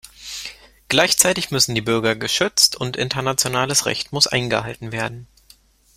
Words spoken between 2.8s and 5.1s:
internationales Recht muss eingehalten